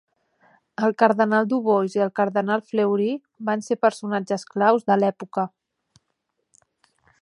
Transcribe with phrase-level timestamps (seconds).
[0.87, 3.11] El cardenal Dubois i el cardenal Fleury
[3.51, 5.49] van ser personatges clau de l'època.